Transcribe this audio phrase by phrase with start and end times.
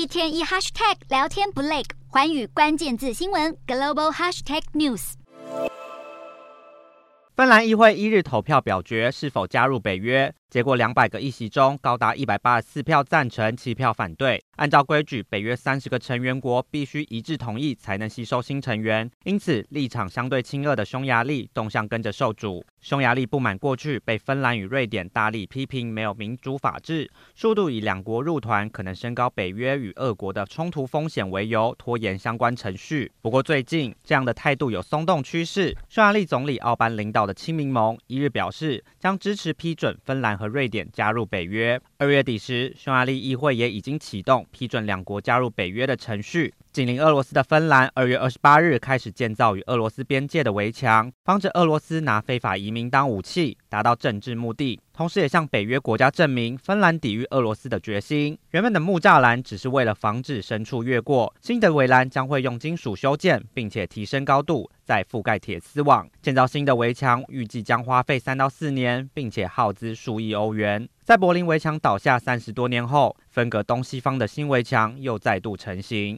[0.00, 5.12] 一天一 hashtag 聊天不累，环宇关键字新闻 global hashtag news。
[7.36, 10.34] 芬兰议会一日投票表决是否加入北约。
[10.48, 14.42] 结果，两百个议席中，高达一百八十四票赞成，七票反对。
[14.60, 22.62] 按照规矩，北约三十个成员国必须一致同意才能吸收新成员，因此立场相对亲俄的匈牙利动向跟着受阻。
[22.82, 33.10] 匈牙利不满过去被芬兰与瑞典大力批评没有民主法治，数度以两国入团可能升高北约与俄国的冲突风险为由，拖延相关程序。
[33.22, 41.80] 不过最近这样的态度有松动趋势，匈牙利总理奥班领导的亲民盟一日表示，将支持批准芬兰和瑞典加入北约。
[41.96, 46.52] 二月底时，匈牙利议会也已经启动批准两国加入北约的程序。
[46.72, 54.78] 紧邻俄罗斯的芬兰，二月二十八日开始建造与俄罗斯边界的围墙，防止俄罗斯拿非法移民当武器，达到政治目的。
[54.92, 58.38] 同时，也向北约国家证明芬兰抵御俄罗斯的决心。
[58.50, 66.06] 原本的木栅栏只是为了防止牲畜越过，新的围栏将会用金属修建，并且提升高度，再覆盖铁丝网。
[66.20, 70.86] 建造新的围墙预计将花费三到四年，并且耗资数亿欧元。
[71.10, 76.16] 在柏林围墙倒下三十多年后，分隔东西方的新围墙又再度成型。